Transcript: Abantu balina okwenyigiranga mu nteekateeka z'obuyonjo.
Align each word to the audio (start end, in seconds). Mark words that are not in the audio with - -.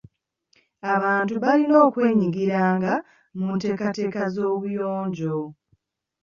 Abantu 0.93 1.33
balina 1.43 1.77
okwenyigiranga 1.87 2.93
mu 3.39 3.47
nteekateeka 3.55 4.21
z'obuyonjo. 4.33 5.37